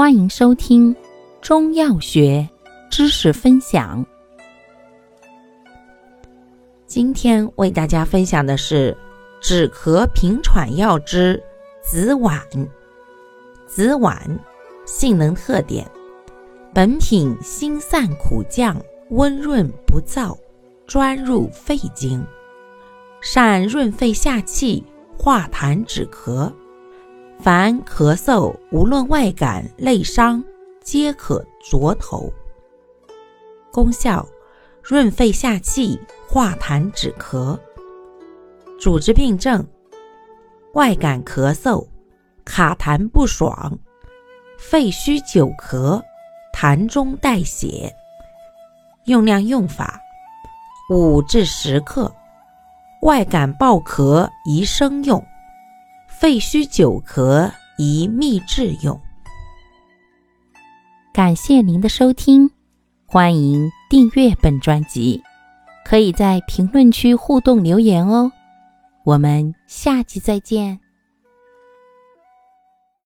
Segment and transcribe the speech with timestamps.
[0.00, 0.96] 欢迎收听
[1.42, 2.48] 中药学
[2.90, 4.02] 知识分享。
[6.86, 8.96] 今天为大家分享的是
[9.42, 11.38] 止咳平喘药之
[11.82, 12.66] 紫菀。
[13.66, 14.38] 紫菀
[14.86, 15.86] 性能特点：
[16.72, 20.34] 本品辛散苦降，温润不燥，
[20.86, 22.24] 专入肺经，
[23.20, 24.82] 善润肺下气，
[25.18, 26.50] 化痰止咳。
[27.42, 30.44] 凡咳嗽，无论外感内伤，
[30.82, 32.30] 皆可着头。
[33.72, 34.28] 功效：
[34.82, 37.58] 润肺下气，化痰止咳。
[38.78, 39.66] 主治病症：
[40.74, 41.86] 外感咳嗽，
[42.44, 43.78] 卡痰不爽，
[44.58, 46.02] 肺虚久咳，
[46.54, 47.90] 痰中带血。
[49.06, 49.98] 用量用法：
[50.90, 52.14] 五至十克。
[53.00, 55.24] 外感暴咳宜生用。
[56.20, 59.00] 肺虚久咳宜秘制用。
[61.14, 62.50] 感谢您的收听，
[63.06, 65.22] 欢迎订阅本专辑，
[65.82, 68.30] 可以在评论区互动留言哦。
[69.06, 70.78] 我们下集再见。